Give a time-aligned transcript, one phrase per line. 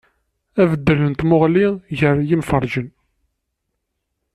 [0.61, 1.67] Abeddel n tmuɣli
[1.97, 2.87] gar yimferǧen.